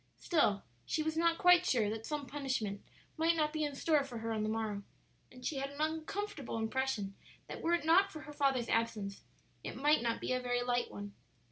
Still 0.17 0.63
she 0.83 1.03
was 1.03 1.15
not 1.15 1.37
quite 1.37 1.63
sure 1.63 1.87
that 1.91 2.07
some 2.07 2.25
punishment 2.25 2.81
might 3.17 3.35
not 3.35 3.53
be 3.53 3.63
in 3.63 3.75
store 3.75 4.03
for 4.03 4.17
her 4.17 4.31
on 4.31 4.41
the 4.41 4.49
morrow. 4.49 4.81
And 5.31 5.45
she 5.45 5.57
had 5.57 5.69
an 5.69 5.79
uncomfortable 5.79 6.57
impression 6.57 7.13
that 7.47 7.61
were 7.61 7.73
it 7.75 7.85
not 7.85 8.11
for 8.11 8.21
her 8.21 8.33
father's 8.33 8.67
absence 8.67 9.21
it 9.63 9.75
might 9.77 10.01
not 10.01 10.19
be 10.19 10.33
a 10.33 10.39
very 10.41 10.63
light 10.63 10.89
one. 10.89 11.13